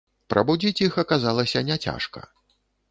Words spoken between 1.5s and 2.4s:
няцяжка.